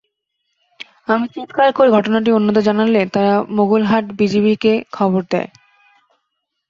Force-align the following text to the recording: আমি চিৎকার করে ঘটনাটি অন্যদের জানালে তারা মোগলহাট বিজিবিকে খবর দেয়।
আমি 1.07 1.25
চিৎকার 1.33 1.69
করে 1.71 1.89
ঘটনাটি 1.91 2.29
অন্যদের 2.31 2.63
জানালে 2.63 3.01
তারা 3.13 3.33
মোগলহাট 3.57 4.05
বিজিবিকে 4.19 4.73
খবর 4.91 5.21
দেয়। 5.31 5.49